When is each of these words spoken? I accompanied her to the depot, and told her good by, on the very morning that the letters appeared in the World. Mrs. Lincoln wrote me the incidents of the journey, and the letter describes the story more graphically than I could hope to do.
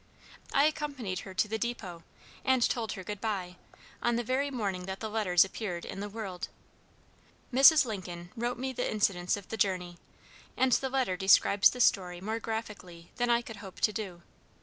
I 0.51 0.63
accompanied 0.65 1.19
her 1.19 1.35
to 1.35 1.47
the 1.47 1.59
depot, 1.59 2.01
and 2.43 2.67
told 2.67 2.93
her 2.93 3.03
good 3.03 3.21
by, 3.21 3.57
on 4.01 4.15
the 4.15 4.23
very 4.23 4.49
morning 4.49 4.87
that 4.87 4.99
the 4.99 5.11
letters 5.11 5.45
appeared 5.45 5.85
in 5.85 5.99
the 5.99 6.09
World. 6.09 6.47
Mrs. 7.53 7.85
Lincoln 7.85 8.31
wrote 8.35 8.57
me 8.57 8.73
the 8.73 8.89
incidents 8.91 9.37
of 9.37 9.49
the 9.49 9.57
journey, 9.57 9.99
and 10.57 10.71
the 10.71 10.89
letter 10.89 11.15
describes 11.17 11.69
the 11.69 11.79
story 11.79 12.19
more 12.19 12.39
graphically 12.39 13.11
than 13.17 13.29
I 13.29 13.43
could 13.43 13.57
hope 13.57 13.79
to 13.81 13.93
do. 13.93 14.23